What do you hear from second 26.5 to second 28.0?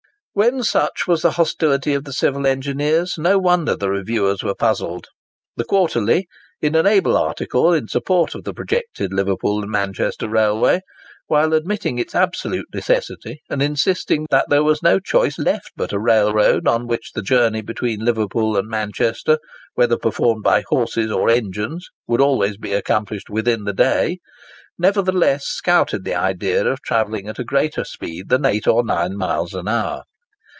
of travelling at a greater